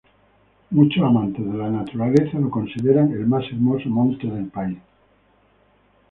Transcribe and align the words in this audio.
Muchos 0.71 1.03
amantes 1.03 1.45
de 1.45 1.55
la 1.55 1.69
naturaleza 1.69 2.39
lo 2.39 2.49
consideran 2.49 3.11
el 3.11 3.27
más 3.27 3.45
hermoso 3.51 3.87
monte 3.87 4.25
del 4.25 4.47
país. 4.47 4.79